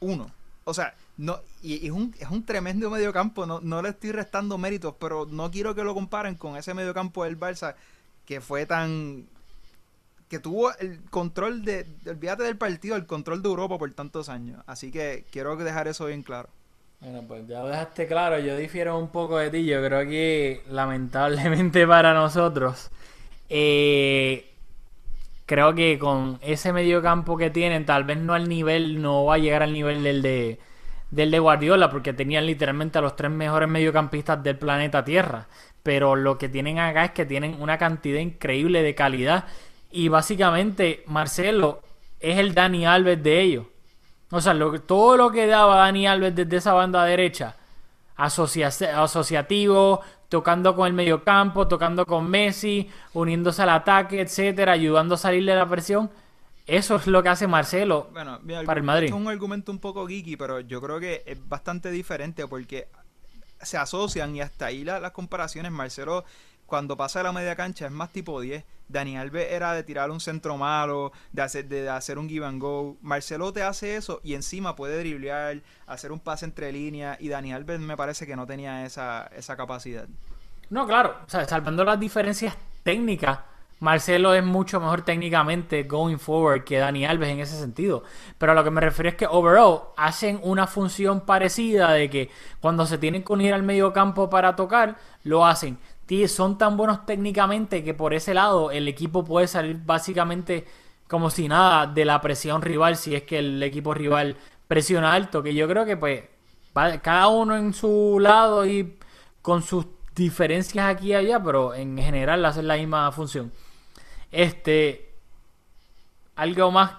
[0.00, 0.30] Uno.
[0.64, 3.46] O sea, no, y, y es, un, es un tremendo medio campo.
[3.46, 6.94] No, no le estoy restando méritos, pero no quiero que lo comparen con ese medio
[6.94, 7.74] campo del Barça
[8.26, 9.26] que fue tan.
[10.28, 11.86] que tuvo el control de.
[12.06, 14.62] Olvídate del partido, el control de Europa por tantos años.
[14.66, 16.48] Así que quiero dejar eso bien claro.
[17.00, 20.62] Bueno, pues ya lo dejaste claro, yo difiero un poco de ti, yo creo que
[20.68, 22.90] lamentablemente para nosotros,
[23.48, 24.50] eh,
[25.46, 29.38] creo que con ese mediocampo que tienen, tal vez no al nivel, no va a
[29.38, 30.58] llegar al nivel del de,
[31.10, 35.46] del de Guardiola, porque tenían literalmente a los tres mejores mediocampistas del planeta Tierra,
[35.84, 39.44] pero lo que tienen acá es que tienen una cantidad increíble de calidad
[39.92, 41.82] y básicamente Marcelo
[42.20, 43.66] es el Dani Alves de ellos.
[44.30, 47.56] O sea, lo, todo lo que daba Dani Alves desde esa banda derecha,
[48.16, 48.68] asocia-
[49.02, 55.44] asociativo, tocando con el mediocampo, tocando con Messi, uniéndose al ataque, etcétera, ayudando a salir
[55.44, 56.10] de la presión.
[56.66, 59.06] Eso es lo que hace Marcelo Bueno, mi para el Madrid.
[59.08, 62.88] es un argumento un poco geeky, pero yo creo que es bastante diferente porque
[63.62, 65.72] se asocian y hasta ahí la- las comparaciones.
[65.72, 66.24] Marcelo,
[66.66, 68.64] cuando pasa de la media cancha, es más tipo 10.
[68.88, 72.60] Dani Alves era de tirar un centro malo, de hacer, de hacer un give and
[72.60, 72.96] go.
[73.02, 77.20] Marcelo te hace eso y encima puede driblear, hacer un pase entre líneas.
[77.20, 80.06] Y Dani Alves me parece que no tenía esa, esa capacidad.
[80.70, 83.38] No, claro, o sea, salvando las diferencias técnicas,
[83.80, 88.02] Marcelo es mucho mejor técnicamente going forward que Dani Alves en ese sentido.
[88.36, 92.30] Pero a lo que me refiero es que overall hacen una función parecida de que
[92.60, 95.78] cuando se tienen que unir al medio campo para tocar, lo hacen.
[96.28, 100.66] Son tan buenos técnicamente que por ese lado el equipo puede salir básicamente
[101.06, 105.42] como si nada de la presión rival si es que el equipo rival presiona alto.
[105.42, 106.24] Que yo creo que pues
[107.02, 108.98] cada uno en su lado y
[109.42, 113.52] con sus diferencias aquí y allá, pero en general hacen la misma función.
[114.30, 115.14] Este,
[116.36, 116.92] ¿algo más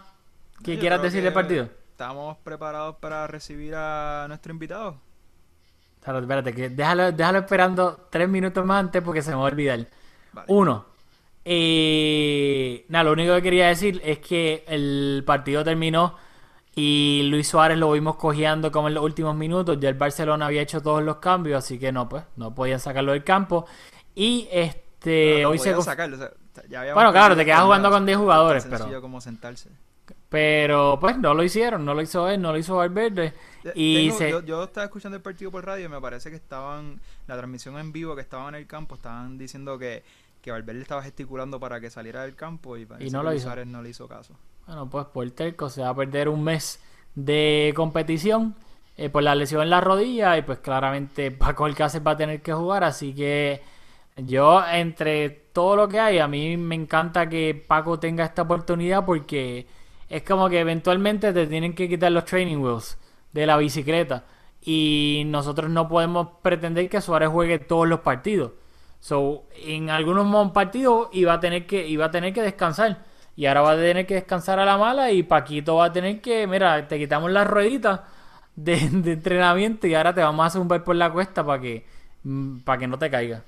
[0.63, 1.69] que Yo quieras decir del partido?
[1.91, 5.08] Estamos preparados para recibir a nuestro invitado.
[6.09, 9.45] Espérate, espérate, que déjalo, déjalo esperando tres minutos más antes porque se me va a
[9.45, 9.87] olvidar.
[10.33, 10.45] Vale.
[10.49, 10.85] Uno,
[11.45, 16.15] eh, nada, lo único que quería decir es que el partido terminó
[16.75, 19.77] y Luis Suárez lo vimos cojeando como en los últimos minutos.
[19.79, 23.11] Ya el Barcelona había hecho todos los cambios, así que no, pues, no podían sacarlo
[23.11, 23.65] del campo.
[24.15, 26.31] Y este, no hoy se podían conf- sacarlo, o sea,
[26.69, 29.69] ya habíamos Bueno, claro, te quedas jugando con 10 o sea, jugadores, pero- como sentarse.
[30.29, 33.33] Pero pues no lo hicieron, no lo hizo él, no lo hizo Valverde.
[33.73, 34.29] Y tengo- se...
[34.29, 37.77] yo, yo estaba escuchando el partido por radio y me parece que estaban, la transmisión
[37.79, 40.03] en vivo que estaban en el campo, estaban diciendo que,
[40.41, 43.65] que Valverde estaba gesticulando para que saliera del campo y, parece no que lo hizo.
[43.65, 44.35] No le hizo caso.
[44.67, 46.79] Bueno, pues por terco se va a perder un mes
[47.15, 48.55] de competición
[48.97, 52.41] eh, por la lesión en la rodilla y pues claramente Paco Alcácer va a tener
[52.43, 53.61] que jugar, así que
[54.15, 59.05] yo entre todo lo que hay, a mí me encanta que Paco tenga esta oportunidad
[59.05, 59.65] porque
[60.09, 62.97] es como que eventualmente te tienen que quitar los training wheels
[63.31, 64.25] de la bicicleta
[64.61, 68.53] y nosotros no podemos pretender que Suárez juegue todos los partidos.
[68.99, 73.61] So, en algunos partidos iba a tener que iba a tener que descansar y ahora
[73.61, 76.87] va a tener que descansar a la mala y Paquito va a tener que, mira,
[76.87, 78.01] te quitamos las rueditas
[78.55, 78.73] de,
[79.13, 81.85] entrenamiento y ahora te vamos a zumbar por la cuesta para que
[82.65, 83.43] para que no te caiga.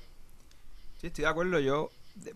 [0.98, 1.58] Sí, estoy de acuerdo.
[1.60, 1.90] Yo,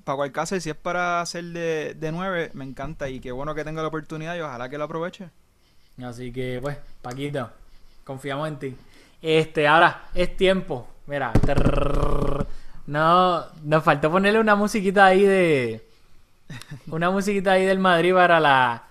[0.04, 3.64] Paco Alcácer, si es para hacer de, de 9, me encanta y qué bueno que
[3.64, 5.30] tenga la oportunidad y ojalá que lo aproveche.
[6.02, 7.50] Así que, pues, Paquito,
[8.04, 8.76] confiamos en ti.
[9.22, 10.88] Este, ahora es tiempo.
[11.06, 11.32] Mira,
[12.86, 15.86] no, nos faltó ponerle una musiquita ahí de,
[16.88, 18.84] una musiquita ahí del Madrid para la,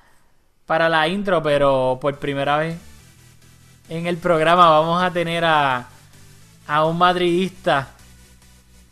[0.66, 2.78] para la intro, pero por primera vez
[3.90, 5.88] en el programa vamos a tener a,
[6.68, 7.95] a un madridista.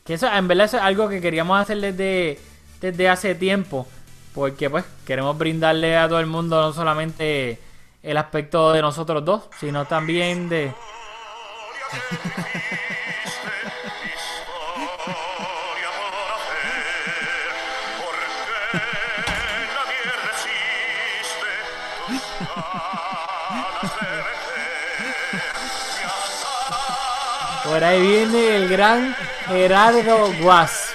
[0.04, 2.40] Que eso, en verdad, eso es algo que queríamos hacer desde,
[2.82, 3.88] desde hace tiempo.
[4.34, 7.60] Porque, pues, queremos brindarle a todo el mundo no solamente
[8.02, 10.74] el aspecto de nosotros dos, sino también de.
[27.64, 29.16] Por ahí viene el gran
[29.48, 30.94] Gerardo Guas.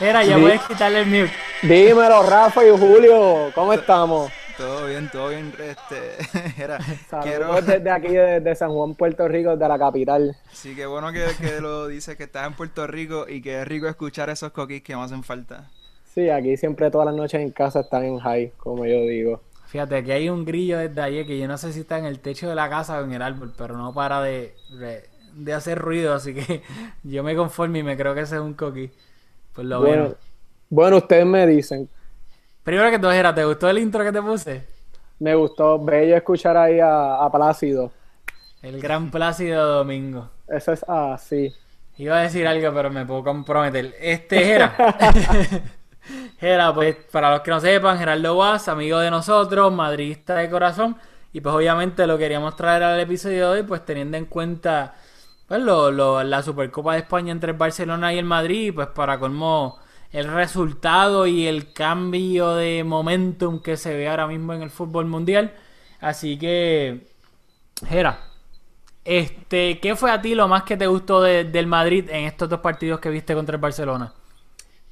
[0.00, 0.42] Era, ya Sí.
[0.42, 1.32] puedes quitarle el mute.
[1.62, 4.30] Dímelo, Rafa y Julio, ¿cómo estamos?
[4.56, 5.52] Todo bien, bien, todo bien.
[5.58, 6.78] Este, era,
[7.22, 7.46] quiero...
[7.46, 10.36] Saludos desde aquí, desde San Juan, Puerto Rico, de la capital.
[10.52, 13.66] Sí, qué bueno que, que lo dices, que estás en Puerto Rico y que es
[13.68, 15.68] rico escuchar esos coquis que me hacen falta.
[16.14, 19.42] Sí, aquí siempre todas las noches en casa están en high, como yo digo.
[19.66, 22.20] Fíjate que hay un grillo desde ayer que yo no sé si está en el
[22.20, 25.04] techo de la casa o en el árbol, pero no para de, de,
[25.44, 26.62] de hacer ruido, así que
[27.04, 28.90] yo me conformo y me creo que ese es un coquí.
[29.54, 30.18] Pues lo Bueno, veo.
[30.70, 31.90] bueno, ustedes me dicen.
[32.62, 34.64] Primero que todo, Jera, ¿te gustó el intro que te puse?
[35.20, 37.92] Me gustó bello escuchar ahí a, a Plácido.
[38.62, 40.30] El gran Plácido Domingo.
[40.48, 41.54] Eso es así.
[41.98, 43.94] Iba a decir algo, pero me puedo comprometer.
[44.00, 44.74] Este Jera.
[46.38, 50.96] Jera, pues para los que no sepan, Gerardo Guas, amigo de nosotros, madridista de corazón.
[51.32, 54.94] Y pues obviamente lo queríamos traer al episodio de hoy, pues teniendo en cuenta
[55.48, 59.18] pues, lo, lo- la Supercopa de España entre el Barcelona y el Madrid, pues para
[59.18, 59.78] colmo
[60.12, 65.06] el resultado y el cambio de momentum que se ve ahora mismo en el fútbol
[65.06, 65.54] mundial.
[66.00, 67.08] Así que,
[67.88, 68.20] Jera,
[69.04, 72.48] este, ¿qué fue a ti lo más que te gustó de- del Madrid en estos
[72.48, 74.14] dos partidos que viste contra el Barcelona?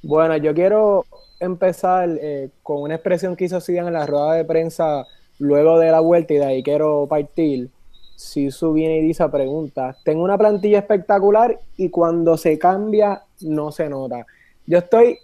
[0.01, 1.07] Bueno, yo quiero
[1.39, 5.91] empezar eh, con una expresión que hizo Zidane en la rueda de prensa luego de
[5.91, 7.71] la vuelta y de ahí quiero partir.
[8.17, 13.87] Sisu viene y dice, pregunta, tengo una plantilla espectacular y cuando se cambia no se
[13.87, 14.25] nota.
[14.65, 15.19] Yo estoy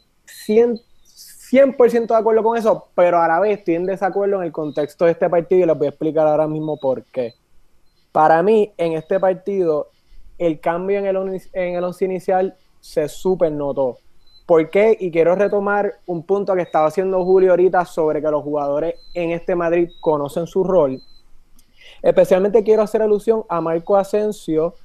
[0.45, 0.79] 100%,
[1.09, 5.05] 100 de acuerdo con eso, pero a la vez estoy en desacuerdo en el contexto
[5.05, 7.33] de este partido y les voy a explicar ahora mismo por qué.
[8.11, 9.89] Para mí, en este partido,
[10.37, 13.97] el cambio en el, en el once inicial se super notó.
[14.45, 14.95] ¿Por qué?
[14.99, 19.31] Y quiero retomar un punto que estaba haciendo Julio ahorita sobre que los jugadores en
[19.31, 21.01] este Madrid conocen su rol.
[22.03, 24.75] Especialmente quiero hacer alusión a Marco Asensio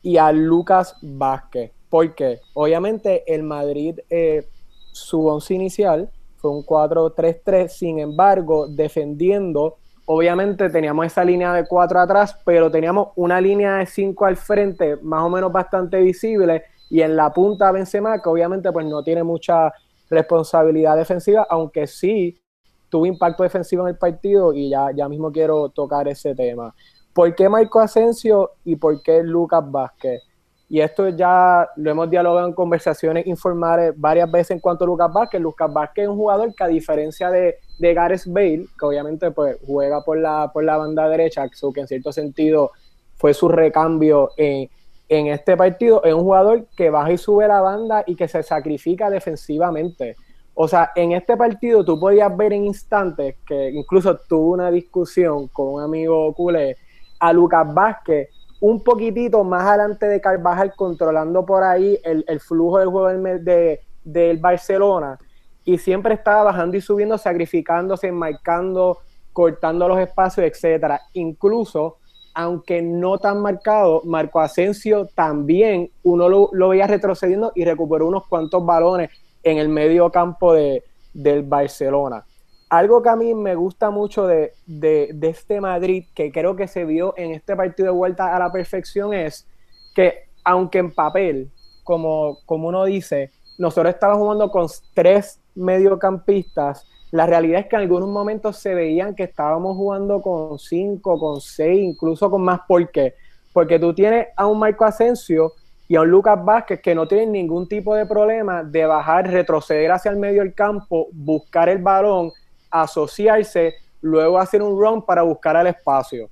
[0.00, 1.70] y a Lucas Vázquez.
[1.90, 4.48] Porque obviamente el Madrid, eh,
[4.90, 12.00] su once inicial fue un 4-3-3, sin embargo, defendiendo, obviamente teníamos esa línea de 4
[12.00, 17.02] atrás, pero teníamos una línea de 5 al frente, más o menos bastante visible, y
[17.02, 19.72] en la punta Benzema, que obviamente pues no tiene mucha
[20.08, 22.40] responsabilidad defensiva, aunque sí
[22.88, 26.74] tuvo impacto defensivo en el partido y ya, ya mismo quiero tocar ese tema.
[27.12, 30.22] ¿Por qué Marco Asensio y por qué Lucas Vázquez?
[30.68, 35.12] Y esto ya lo hemos dialogado en conversaciones informales varias veces en cuanto a Lucas
[35.12, 35.40] Vázquez.
[35.40, 39.56] Lucas Vázquez es un jugador que a diferencia de, de Gareth Bale, que obviamente pues
[39.64, 42.72] juega por la, por la banda derecha, que en cierto sentido
[43.16, 44.68] fue su recambio en,
[45.08, 48.42] en este partido, es un jugador que baja y sube la banda y que se
[48.42, 50.16] sacrifica defensivamente.
[50.58, 55.48] O sea, en este partido tú podías ver en instantes que incluso tuve una discusión
[55.48, 56.78] con un amigo culé
[57.20, 62.78] a Lucas Vázquez un poquitito más adelante de Carvajal controlando por ahí el, el flujo
[62.78, 65.18] del juego del, de, del Barcelona
[65.62, 69.00] y siempre estaba bajando y subiendo, sacrificándose, marcando,
[69.34, 71.02] cortando los espacios, etcétera.
[71.12, 71.98] Incluso,
[72.32, 78.26] aunque no tan marcado, Marco Asensio también uno lo, lo veía retrocediendo y recuperó unos
[78.26, 79.10] cuantos balones
[79.46, 80.82] en el medio campo de,
[81.14, 82.24] del Barcelona.
[82.68, 86.66] Algo que a mí me gusta mucho de, de, de, este Madrid, que creo que
[86.66, 89.46] se vio en este partido de vuelta a la perfección, es
[89.94, 91.52] que aunque en papel,
[91.84, 97.82] como, como uno dice, nosotros estábamos jugando con tres mediocampistas, la realidad es que en
[97.82, 102.60] algunos momentos se veían que estábamos jugando con cinco, con seis, incluso con más.
[102.66, 103.14] ¿Por qué?
[103.52, 105.52] Porque tú tienes a un Marco Asensio
[105.88, 109.92] y a un Lucas Vázquez que no tienen ningún tipo de problema de bajar, retroceder
[109.92, 112.32] hacia el medio del campo, buscar el balón,
[112.70, 116.28] asociarse, luego hacer un run para buscar el espacio.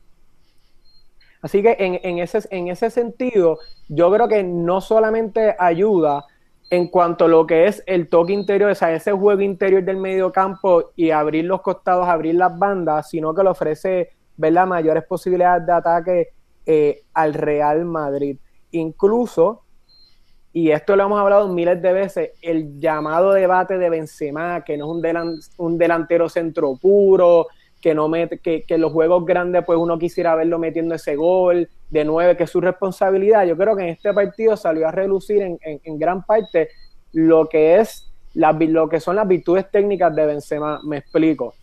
[1.41, 6.25] Así que en, en, ese, en ese sentido, yo creo que no solamente ayuda
[6.71, 9.99] en cuanto a lo que es el toque interior, o sea, ese juego interior del
[9.99, 14.67] medio campo y abrir los costados, abrir las bandas, sino que le ofrece ¿verdad?
[14.67, 16.29] mayores posibilidades de ataque
[16.67, 18.39] eh, al Real Madrid.
[18.75, 19.63] Incluso,
[20.53, 24.87] y esto lo hemos hablado miles de veces, el llamado debate de Benzema, que no
[24.87, 27.47] es un, delan, un delantero centro puro,
[27.81, 31.69] que no mete, que, que, los juegos grandes pues uno quisiera verlo metiendo ese gol
[31.91, 33.47] de nueve, que es su responsabilidad.
[33.47, 36.71] Yo creo que en este partido salió a relucir en, en, gran parte
[37.13, 40.81] lo que es la, lo que son las virtudes técnicas de Benzema.
[40.83, 41.55] Me explico.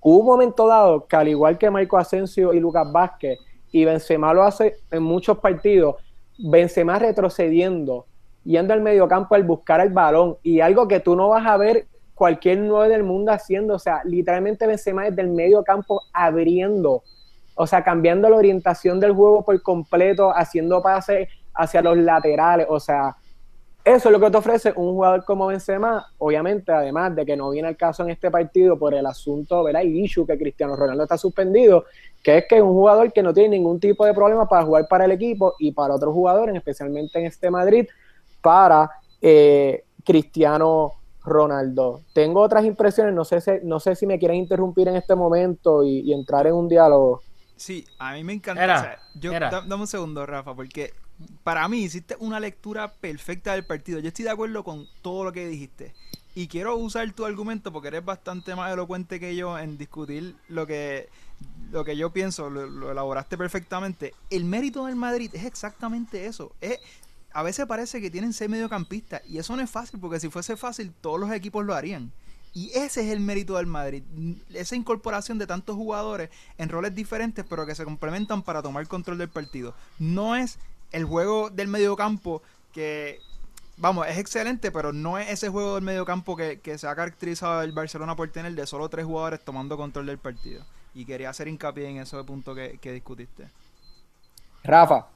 [0.00, 3.38] Hubo un momento dado que al igual que Marco Asensio y Lucas Vázquez,
[3.72, 5.96] y Benzema lo hace en muchos partidos,
[6.38, 8.06] Benzema retrocediendo,
[8.44, 11.86] yendo al mediocampo al buscar el balón, y algo que tú no vas a ver
[12.14, 17.02] cualquier nueve del mundo haciendo, o sea, literalmente Benzema desde el medio campo abriendo,
[17.54, 22.80] o sea, cambiando la orientación del juego por completo, haciendo pases hacia los laterales, o
[22.80, 23.16] sea,
[23.86, 27.50] eso es lo que te ofrece un jugador como Benzema, obviamente, además de que no
[27.50, 29.82] viene al caso en este partido por el asunto, ¿verdad?
[29.84, 31.84] Y issue que Cristiano Ronaldo está suspendido,
[32.20, 34.88] que es que es un jugador que no tiene ningún tipo de problema para jugar
[34.88, 37.86] para el equipo y para otros jugadores, especialmente en este Madrid,
[38.42, 38.90] para
[39.22, 42.00] eh, Cristiano Ronaldo.
[42.12, 45.84] Tengo otras impresiones, no sé, si, no sé si me quieren interrumpir en este momento
[45.84, 47.22] y, entrar en un diálogo.
[47.54, 48.98] Sí, a mí me encanta.
[49.14, 50.92] yo, dame un segundo, Rafa, porque
[51.42, 54.00] para mí hiciste una lectura perfecta del partido.
[54.00, 55.94] Yo estoy de acuerdo con todo lo que dijiste.
[56.34, 60.66] Y quiero usar tu argumento porque eres bastante más elocuente que yo en discutir lo
[60.66, 61.08] que,
[61.70, 64.12] lo que yo pienso, lo, elaboraste perfectamente.
[64.28, 66.52] El mérito del Madrid es exactamente eso.
[66.60, 66.78] Es,
[67.32, 70.58] a veces parece que tienen seis mediocampistas y eso no es fácil porque si fuese
[70.58, 72.12] fácil todos los equipos lo harían.
[72.52, 74.02] Y ese es el mérito del Madrid.
[74.52, 79.16] Esa incorporación de tantos jugadores en roles diferentes pero que se complementan para tomar control
[79.16, 79.74] del partido.
[79.98, 80.58] No es
[80.96, 83.20] el juego del mediocampo que,
[83.76, 87.60] vamos, es excelente, pero no es ese juego del mediocampo que, que se ha caracterizado
[87.60, 90.64] el Barcelona por tener de solo tres jugadores tomando control del partido.
[90.94, 93.50] Y quería hacer hincapié en ese punto que, discutiste.
[94.64, 95.06] Rafa.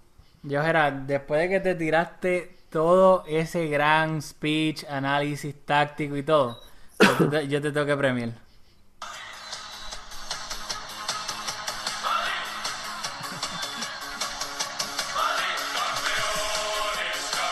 [0.43, 6.61] Yo, Gerard, después de que te tiraste todo ese gran speech, análisis táctico y todo,
[7.19, 8.35] yo te, yo te tengo que premiar.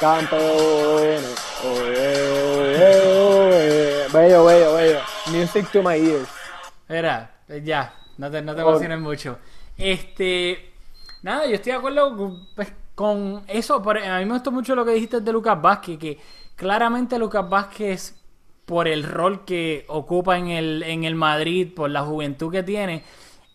[0.00, 1.34] Campeones.
[4.12, 5.00] Bello, bello, bello.
[5.32, 6.28] Music to my ears.
[6.88, 7.30] Era,
[7.64, 9.38] ya, no te, no te emociones mucho.
[9.76, 10.72] Este,
[11.22, 13.82] nada, yo estoy de acuerdo con, pues, con eso.
[13.84, 16.18] a mí me gustó mucho lo que dijiste de Lucas Vázquez, que
[16.54, 18.14] claramente Lucas Vázquez,
[18.64, 23.02] por el rol que ocupa en el, en el Madrid, por la juventud que tiene,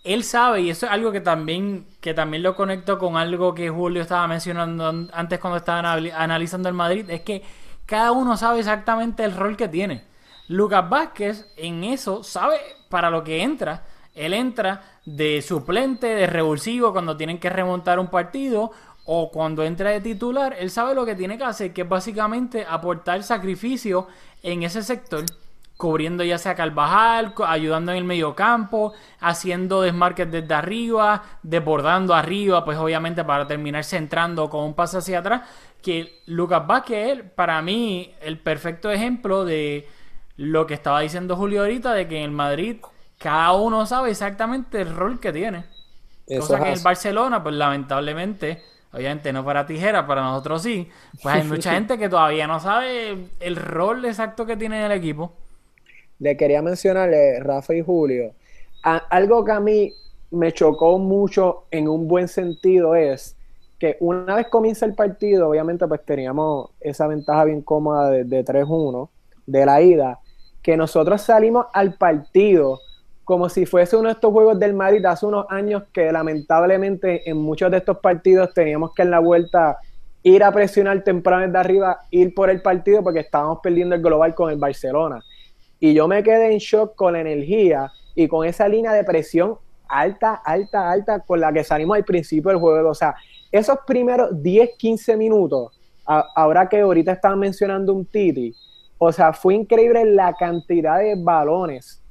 [0.03, 3.69] él sabe, y eso es algo que también, que también lo conecto con algo que
[3.69, 7.41] Julio estaba mencionando antes cuando estaban analizando el Madrid, es que
[7.85, 10.03] cada uno sabe exactamente el rol que tiene.
[10.49, 12.57] Lucas Vázquez en eso sabe
[12.89, 13.85] para lo que entra.
[14.13, 18.71] Él entra de suplente, de revulsivo cuando tienen que remontar un partido
[19.05, 20.55] o cuando entra de titular.
[20.59, 24.07] Él sabe lo que tiene que hacer, que es básicamente aportar sacrificio
[24.41, 25.23] en ese sector
[25.77, 32.63] cubriendo ya sea Carvajal, ayudando en el medio campo, haciendo desmarques desde arriba, desbordando arriba,
[32.63, 35.41] pues obviamente para terminar centrando con un pase hacia atrás,
[35.81, 39.87] que Lucas Vázquez es para mí el perfecto ejemplo de
[40.37, 42.77] lo que estaba diciendo Julio ahorita, de que en el Madrid
[43.17, 45.65] cada uno sabe exactamente el rol que tiene.
[46.39, 50.89] Cosa que en el Barcelona, pues lamentablemente, obviamente no para tijera, para nosotros sí,
[51.21, 55.42] pues hay mucha gente que todavía no sabe el rol exacto que tiene el equipo
[56.19, 58.33] le quería mencionarle, Rafa y Julio,
[58.83, 59.93] algo que a mí
[60.31, 63.35] me chocó mucho en un buen sentido es
[63.79, 69.09] que una vez comienza el partido, obviamente pues teníamos esa ventaja bien cómoda de, 3-1
[69.45, 70.19] de la ida,
[70.61, 72.79] que nosotros salimos al partido
[73.25, 77.37] como si fuese uno de estos juegos del Madrid hace unos años que lamentablemente en
[77.37, 79.77] muchos de estos partidos teníamos que en la vuelta
[80.23, 84.33] ir a presionar temprano desde arriba, ir por el partido porque estábamos perdiendo el global
[84.33, 85.21] con el Barcelona.
[85.85, 89.57] Y yo me quedé en shock con la energía y con esa línea de presión
[89.89, 92.89] alta, alta, alta con la que salimos al principio del juego.
[92.89, 93.13] O sea,
[93.51, 98.55] esos primeros 10, 15 minutos, ahora que ahorita estaban mencionando un Titi,
[98.97, 102.01] o sea, fue increíble la cantidad de balones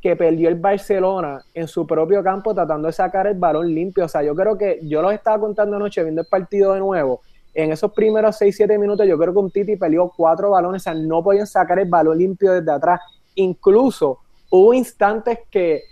[0.00, 4.06] que perdió el Barcelona en su propio campo tratando de sacar el balón limpio.
[4.06, 7.20] O sea, yo creo que yo los estaba contando anoche viendo el partido de nuevo.
[7.52, 10.80] En esos primeros 6, 7 minutos, yo creo que un Titi perdió cuatro balones.
[10.80, 13.00] O sea, no podían sacar el balón limpio desde atrás.
[13.38, 14.18] Incluso
[14.50, 15.82] hubo instantes que,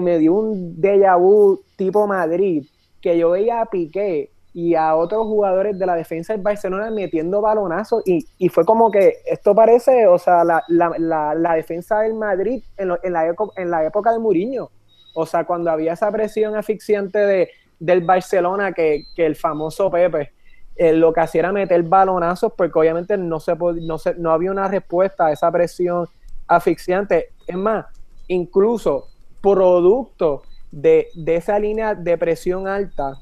[0.00, 2.66] me dio un déjà vu tipo Madrid,
[3.00, 7.40] que yo veía a Piqué y a otros jugadores de la defensa del Barcelona metiendo
[7.40, 12.64] balonazos y, fue como que esto parece, o sea, la, la, la, defensa del Madrid
[12.76, 14.70] en, en, la en la época de Mourinho.
[15.14, 20.32] O sea, cuando había esa presión asfixiante de, del Barcelona que, el famoso Pepe
[20.74, 24.50] eh, lo que hacía era meter balonazos porque obviamente no, se, no, se, no había
[24.50, 26.08] una respuesta a esa presión
[26.46, 27.30] asfixiante.
[27.46, 27.86] Es más,
[28.28, 29.08] incluso
[29.40, 33.20] producto de, esa línea de presión alta,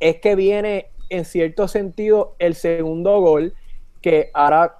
[0.00, 3.54] es que viene en cierto sentido el segundo gol,
[4.00, 4.78] que ahora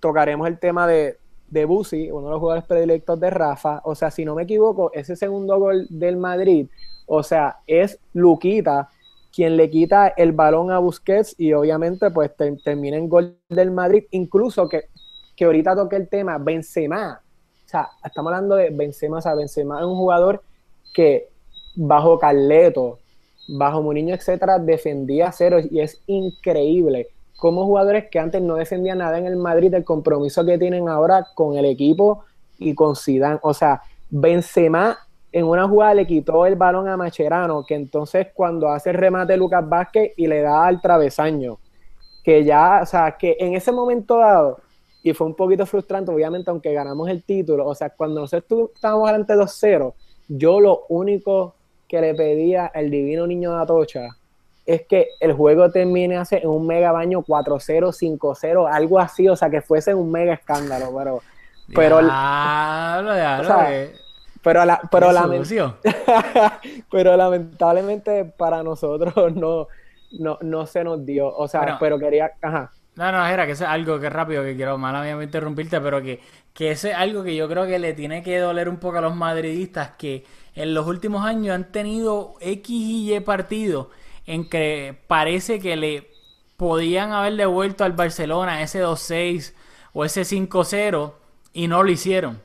[0.00, 1.16] tocaremos el tema de,
[1.48, 3.80] de Busi, uno de los jugadores predilectos de Rafa.
[3.84, 6.68] O sea, si no me equivoco, ese segundo gol del Madrid,
[7.06, 8.88] o sea, es Luquita
[9.38, 12.32] quien le quita el balón a Busquets y obviamente pues
[12.64, 14.86] termina en gol del Madrid, incluso que
[15.38, 17.20] que ahorita toque el tema, Benzema.
[17.64, 20.42] O sea, estamos hablando de Benzema, o sea, Benzema es un jugador
[20.92, 21.28] que
[21.76, 22.98] bajo Carleto,
[23.46, 27.06] bajo Mourinho, etcétera, defendía cero y es increíble
[27.38, 31.24] como jugadores que antes no defendían nada en el Madrid, el compromiso que tienen ahora
[31.36, 32.24] con el equipo
[32.58, 33.38] y con Zidane.
[33.42, 33.80] O sea,
[34.10, 34.98] Benzema
[35.30, 39.36] en una jugada le quitó el balón a Macherano, que entonces cuando hace el remate
[39.36, 41.58] Lucas Vázquez y le da al travesaño,
[42.24, 44.58] que ya, o sea, que en ese momento dado,
[45.02, 49.06] y fue un poquito frustrante, obviamente, aunque ganamos el título, o sea, cuando nosotros estábamos
[49.08, 49.92] delante 2-0,
[50.28, 51.54] yo lo único
[51.88, 54.08] que le pedía al divino niño de Atocha
[54.66, 59.34] es que el juego termine hace en un mega baño 4-0, 5-0, algo así, o
[59.36, 61.22] sea, que fuese un mega escándalo, pero...
[61.74, 63.92] pero Diablo, diablo, o sea, que-
[64.42, 65.76] pero, la, pero, qué lamen- sucio.
[66.90, 69.68] pero lamentablemente para nosotros no,
[70.18, 71.34] no, no se nos dio.
[71.36, 71.76] O sea, Bueno.
[71.80, 72.70] pero quería, ajá.
[72.98, 76.02] No, no, era que eso es algo que rápido que quiero, mala mía interrumpirte, pero
[76.02, 76.20] que,
[76.52, 79.00] que eso es algo que yo creo que le tiene que doler un poco a
[79.00, 80.26] los madridistas, que
[80.56, 83.86] en los últimos años han tenido X y Y partidos
[84.26, 86.10] en que parece que le
[86.56, 89.54] podían haber devuelto al Barcelona ese 2-6
[89.92, 91.12] o ese 5-0
[91.52, 92.42] y no lo hicieron.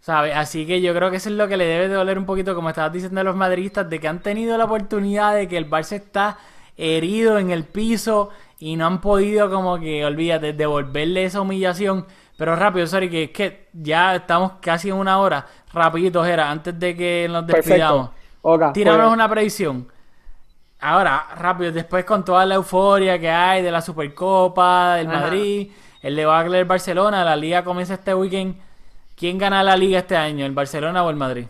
[0.00, 0.34] ¿Sabe?
[0.34, 2.56] Así que yo creo que eso es lo que le debe de doler un poquito,
[2.56, 5.70] como estabas diciendo a los madridistas, de que han tenido la oportunidad de que el
[5.70, 6.38] Barça está
[6.76, 12.06] herido en el piso y no han podido como que, olvídate, devolverle esa humillación.
[12.36, 15.46] Pero rápido, sorry, que es que ya estamos casi en una hora.
[15.72, 18.08] Rapidito, Jera, antes de que nos despidamos.
[18.08, 18.26] Perfecto.
[18.42, 19.88] Oka, Tíranos pues, una predicción.
[20.80, 25.20] Ahora, rápido, después con toda la euforia que hay de la Supercopa, del Ajá.
[25.20, 28.56] Madrid, el debacle del Barcelona, la liga comienza este weekend.
[29.16, 31.46] ¿Quién gana la liga este año, el Barcelona o el Madrid?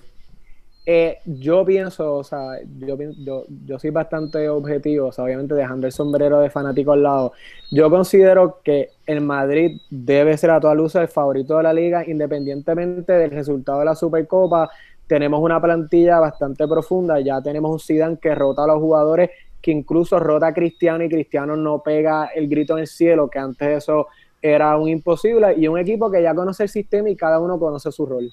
[0.88, 5.88] Eh, yo pienso, o sea, yo, yo, yo soy bastante objetivo, o sea, obviamente dejando
[5.88, 7.32] el sombrero de fanático al lado.
[7.72, 12.08] Yo considero que el Madrid debe ser a toda luz el favorito de la liga,
[12.08, 14.70] independientemente del resultado de la Supercopa.
[15.08, 19.30] Tenemos una plantilla bastante profunda, ya tenemos un Zidane que rota a los jugadores,
[19.60, 23.40] que incluso rota a Cristiano y Cristiano no pega el grito en el cielo, que
[23.40, 24.06] antes eso
[24.40, 27.90] era un imposible, y un equipo que ya conoce el sistema y cada uno conoce
[27.90, 28.30] su rol.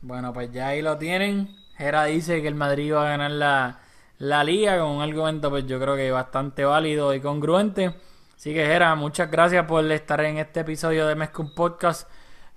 [0.00, 1.59] Bueno, pues ya ahí lo tienen.
[1.80, 3.80] Jera dice que el Madrid va a ganar la,
[4.18, 7.94] la liga con un argumento, pues yo creo que bastante válido y congruente.
[8.36, 12.08] Así que, Jera, muchas gracias por estar en este episodio de Mezcum Podcast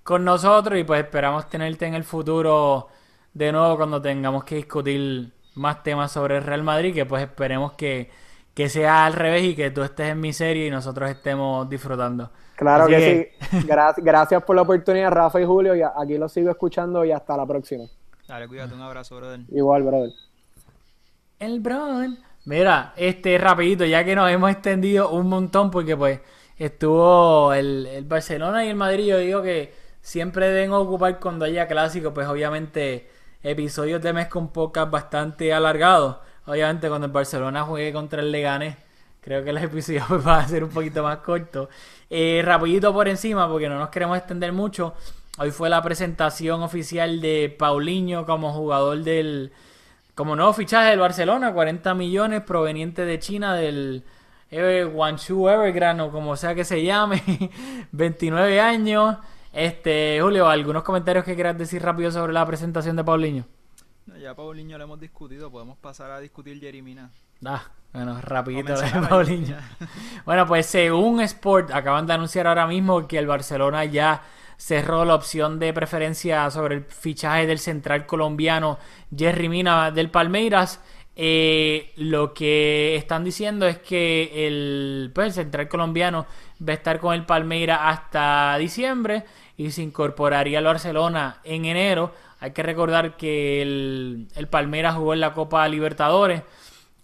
[0.03, 2.87] con nosotros y pues esperamos tenerte en el futuro
[3.33, 7.73] de nuevo cuando tengamos que discutir más temas sobre el Real Madrid, que pues esperemos
[7.73, 8.09] que,
[8.53, 12.31] que sea al revés y que tú estés en mi serie y nosotros estemos disfrutando.
[12.55, 12.99] Claro que,
[13.41, 13.57] sí.
[13.67, 15.75] Gra- gracias por la oportunidad, Rafa y Julio.
[15.75, 17.85] Y aquí los sigo escuchando y hasta la próxima.
[18.27, 19.41] Dale, cuídate, un abrazo, brother.
[19.51, 20.11] Igual, brother.
[21.39, 22.17] El Bron.
[22.45, 26.19] Mira, este rapidito, ya que nos hemos extendido un montón porque pues
[26.57, 31.67] estuvo el, el Barcelona y el Madrid, yo digo que siempre deben ocupar cuando haya
[31.67, 33.09] clásicos, pues obviamente
[33.43, 36.17] episodios de mes con podcast bastante alargados.
[36.45, 38.75] Obviamente cuando el Barcelona juegue contra el Leganés,
[39.21, 41.69] creo que los episodios pues, van a ser un poquito más cortos.
[42.09, 44.93] Eh, rapidito por encima, porque no nos queremos extender mucho.
[45.39, 49.51] Hoy fue la presentación oficial de Paulinho como jugador del,
[50.13, 54.03] como nuevo fichaje del Barcelona, 40 millones proveniente de China del
[54.51, 57.23] eh, Guangzhou Evergrande o como sea que se llame,
[57.91, 59.17] 29 años.
[59.51, 63.45] Este, Julio, algunos comentarios que quieras decir rápido sobre la presentación de Paulinho.
[64.05, 67.09] No, Ya Paulinho lo hemos discutido, podemos pasar a discutir Jerimina.
[67.43, 69.57] Ah, bueno, rapidito de Paulinho.
[70.25, 74.21] Bueno, pues según Sport, acaban de anunciar ahora mismo que el Barcelona ya
[74.65, 78.79] cerró la opción de preferencia sobre el fichaje del central colombiano
[79.13, 80.79] Jerry Mina del Palmeiras.
[81.17, 86.25] Eh, lo que están diciendo es que el, pues, el central colombiano
[86.65, 89.25] va a estar con el Palmeiras hasta diciembre
[89.57, 92.13] y se incorporaría al Barcelona en enero.
[92.39, 96.41] Hay que recordar que el, el Palmeiras jugó en la Copa Libertadores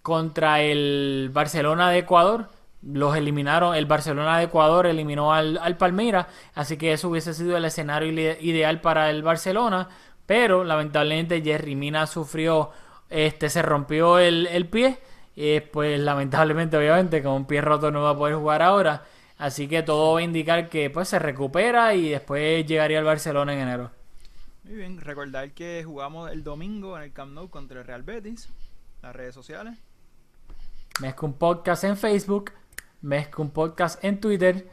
[0.00, 2.48] contra el Barcelona de Ecuador.
[2.82, 7.56] Los eliminaron, el Barcelona de Ecuador eliminó al, al Palmeiras, así que eso hubiese sido
[7.56, 9.88] el escenario ide- ideal para el Barcelona,
[10.24, 12.70] pero lamentablemente Jerry Mina sufrió,
[13.10, 14.98] este, se rompió el, el pie,
[15.36, 19.04] y pues lamentablemente obviamente con un pie roto no va a poder jugar ahora,
[19.36, 23.52] así que todo va a indicar que pues se recupera y después llegaría al Barcelona
[23.52, 23.90] en enero.
[24.64, 28.48] Muy bien, recordar que jugamos el domingo en el Camp Nou contra el Real Betis.
[29.02, 29.78] Las redes sociales.
[31.00, 32.52] Mezcla un podcast en Facebook,
[33.02, 34.68] mezcla un podcast en Twitter,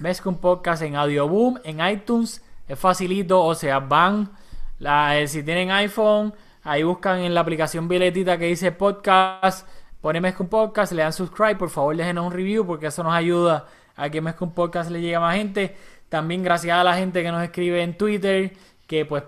[0.00, 4.30] mezcla un podcast en Audioboom, en iTunes, es facilito, o sea, van,
[4.78, 9.68] la, eh, si tienen iPhone, ahí buscan en la aplicación biletita que dice podcast,
[10.00, 13.12] ponen mezcla un podcast, le dan subscribe, por favor déjenos un review porque eso nos
[13.12, 13.66] ayuda
[13.96, 15.76] a que mezcla un podcast le llegue a más gente.
[16.08, 18.52] También gracias a la gente que nos escribe en Twitter,
[18.86, 19.22] que pues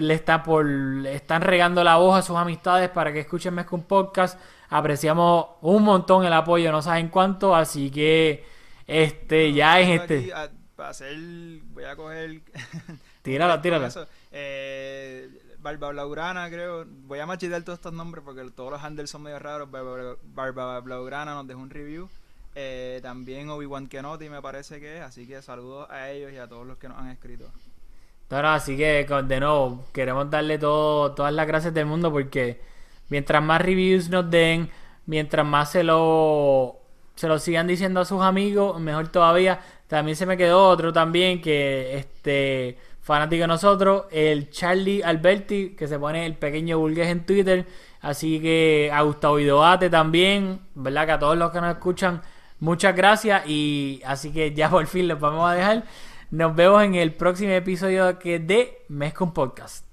[0.00, 3.76] le está por le están regando la voz a sus amistades para que escuchen Mezcla
[3.78, 4.38] un podcast.
[4.68, 8.44] Apreciamos un montón el apoyo, no saben cuánto, así que
[8.86, 10.18] Este, ya Tengo este.
[10.18, 11.14] aquí a- para hacer,
[11.72, 12.40] voy a coger.
[13.22, 13.90] Tírala, tírala.
[14.32, 15.28] Eh,
[15.58, 16.86] Barba Blaugrana, creo.
[16.88, 19.70] Voy a machetear todos estos nombres porque todos los handles son medio raros.
[19.70, 22.08] Barba, Barba Blaugrana nos dejó un review.
[22.54, 25.02] Eh, también Obi-Wan Kenobi me parece que es.
[25.02, 27.50] Así que saludos a ellos y a todos los que nos han escrito.
[28.30, 32.60] No, así que de nuevo, queremos darle todo, todas las gracias del mundo porque
[33.08, 34.70] mientras más reviews nos den,
[35.06, 36.78] mientras más se lo,
[37.16, 39.60] se lo sigan diciendo a sus amigos, mejor todavía.
[39.88, 45.88] También se me quedó otro también que este fanático de nosotros, el Charlie Alberti, que
[45.88, 47.66] se pone el pequeño burgués en Twitter.
[48.00, 51.06] Así que a Gustavo Idoate también, ¿verdad?
[51.06, 52.22] Que a todos los que nos escuchan,
[52.60, 53.42] muchas gracias.
[53.48, 55.84] Y así que ya por fin los vamos a dejar.
[56.30, 59.84] Nos vemos en el próximo episodio de Mes con Podcast.